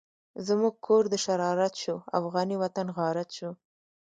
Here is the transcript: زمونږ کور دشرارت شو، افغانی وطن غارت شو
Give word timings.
زمونږ 0.47 0.75
کور 0.85 1.03
دشرارت 1.15 1.73
شو، 1.83 1.95
افغانی 2.19 2.55
وطن 2.63 2.87
غارت 2.97 3.29
شو 3.37 3.49